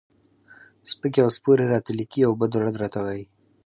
[0.89, 3.23] سپکې او سپورې راته لیکي او بد و رد راته وایي.